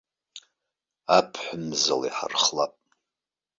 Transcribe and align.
Аԥҳә 1.17 1.53
мзала 1.67 2.05
иҳархлап. 2.09 2.73